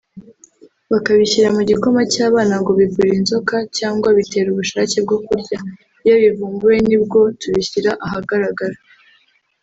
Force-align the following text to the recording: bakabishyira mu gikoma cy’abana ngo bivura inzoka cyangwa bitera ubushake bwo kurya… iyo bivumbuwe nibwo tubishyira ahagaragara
bakabishyira 0.91 1.47
mu 1.55 1.61
gikoma 1.69 2.01
cy’abana 2.13 2.53
ngo 2.61 2.71
bivura 2.79 3.11
inzoka 3.19 3.55
cyangwa 3.77 4.07
bitera 4.17 4.47
ubushake 4.51 4.97
bwo 5.05 5.17
kurya… 5.25 5.57
iyo 6.05 6.15
bivumbuwe 6.23 6.75
nibwo 6.87 7.19
tubishyira 7.39 7.91
ahagaragara 8.05 8.77